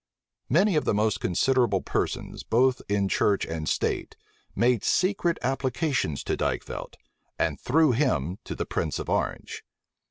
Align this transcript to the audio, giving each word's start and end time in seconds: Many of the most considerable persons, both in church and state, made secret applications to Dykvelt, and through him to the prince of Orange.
Many 0.49 0.75
of 0.75 0.83
the 0.85 0.95
most 0.95 1.19
considerable 1.19 1.81
persons, 1.83 2.41
both 2.41 2.81
in 2.89 3.07
church 3.07 3.45
and 3.45 3.69
state, 3.69 4.15
made 4.55 4.83
secret 4.83 5.37
applications 5.43 6.23
to 6.23 6.35
Dykvelt, 6.35 6.95
and 7.37 7.59
through 7.59 7.91
him 7.91 8.39
to 8.45 8.55
the 8.55 8.65
prince 8.65 8.97
of 8.97 9.11
Orange. 9.11 9.63